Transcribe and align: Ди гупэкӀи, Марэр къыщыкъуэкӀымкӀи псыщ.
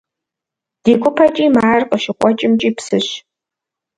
Ди 0.83 0.93
гупэкӀи, 1.01 1.45
Марэр 1.55 1.83
къыщыкъуэкӀымкӀи 1.89 2.69
псыщ. 2.77 3.07